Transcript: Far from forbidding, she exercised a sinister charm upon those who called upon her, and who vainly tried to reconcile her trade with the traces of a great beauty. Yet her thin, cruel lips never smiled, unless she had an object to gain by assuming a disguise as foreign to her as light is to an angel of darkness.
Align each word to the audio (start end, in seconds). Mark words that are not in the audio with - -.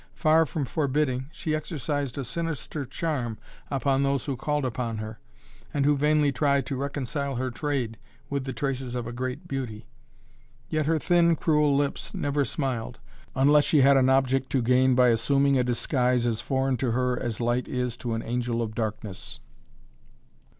Far 0.15 0.47
from 0.47 0.65
forbidding, 0.65 1.27
she 1.31 1.53
exercised 1.53 2.17
a 2.17 2.23
sinister 2.23 2.85
charm 2.85 3.37
upon 3.69 4.01
those 4.01 4.25
who 4.25 4.35
called 4.35 4.65
upon 4.65 4.97
her, 4.97 5.19
and 5.71 5.85
who 5.85 5.95
vainly 5.95 6.31
tried 6.31 6.65
to 6.65 6.75
reconcile 6.75 7.35
her 7.35 7.51
trade 7.51 7.99
with 8.27 8.45
the 8.45 8.51
traces 8.51 8.95
of 8.95 9.05
a 9.05 9.11
great 9.11 9.47
beauty. 9.47 9.85
Yet 10.71 10.87
her 10.87 10.97
thin, 10.97 11.35
cruel 11.35 11.75
lips 11.77 12.15
never 12.15 12.43
smiled, 12.45 12.97
unless 13.35 13.65
she 13.65 13.81
had 13.81 13.95
an 13.95 14.09
object 14.09 14.49
to 14.53 14.63
gain 14.63 14.95
by 14.95 15.09
assuming 15.09 15.59
a 15.59 15.63
disguise 15.63 16.25
as 16.25 16.41
foreign 16.41 16.77
to 16.77 16.89
her 16.93 17.19
as 17.19 17.39
light 17.39 17.67
is 17.67 17.95
to 17.97 18.15
an 18.15 18.23
angel 18.23 18.63
of 18.63 18.73
darkness. 18.73 19.39